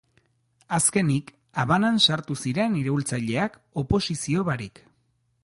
[0.77, 1.29] Azkenik,
[1.63, 4.85] Habanan sartu ziren iraultzaileak oposizio barik.